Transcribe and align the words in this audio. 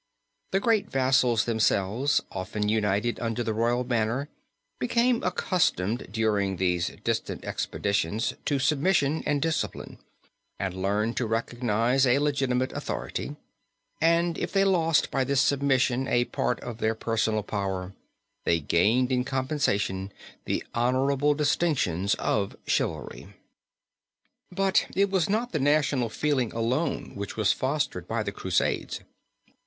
The 0.49 0.59
great 0.59 0.89
vassals, 0.89 1.45
themselves, 1.45 2.23
often 2.31 2.67
united 2.67 3.19
under 3.19 3.43
the 3.43 3.53
royal 3.53 3.83
banner, 3.83 4.29
became 4.79 5.21
accustomed 5.21 6.07
during 6.11 6.55
these 6.57 6.87
distant 7.03 7.45
expeditions 7.45 8.33
to 8.45 8.57
submission 8.57 9.21
and 9.27 9.39
discipline, 9.43 9.99
and 10.57 10.73
learned 10.81 11.17
to 11.17 11.27
recognize 11.27 12.07
a 12.07 12.17
legitimate 12.17 12.71
authority; 12.73 13.35
and 14.01 14.39
if 14.39 14.51
they 14.51 14.63
lost 14.63 15.11
by 15.11 15.23
this 15.23 15.39
submission 15.39 16.07
a 16.07 16.25
part 16.25 16.59
of 16.61 16.79
their 16.79 16.95
personal 16.95 17.43
power, 17.43 17.93
they 18.43 18.59
gained 18.59 19.11
in 19.11 19.23
compensation 19.23 20.11
the 20.45 20.63
honorable 20.73 21.35
distinctions 21.35 22.15
of 22.15 22.57
chivalry. 22.65 23.35
"But 24.51 24.87
it 24.95 25.11
was 25.11 25.29
not 25.29 25.51
the 25.51 25.59
national 25.59 26.09
feeling 26.09 26.51
alone 26.53 27.11
which 27.13 27.37
was 27.37 27.51
fostered 27.53 28.07
by 28.07 28.23
the 28.23 28.31
Crusades. 28.31 29.01